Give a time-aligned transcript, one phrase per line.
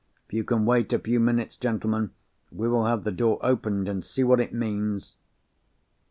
[0.27, 2.09] If you can wait a few minutes, gentlemen,
[2.51, 5.15] we will have the door opened, and see what it means."